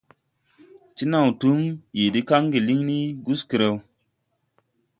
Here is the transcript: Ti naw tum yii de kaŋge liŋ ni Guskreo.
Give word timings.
Ti 0.95 1.03
naw 1.11 1.27
tum 1.39 1.59
yii 1.97 2.11
de 2.13 2.21
kaŋge 2.29 2.59
liŋ 2.67 2.79
ni 2.89 2.97
Guskreo. 3.25 3.75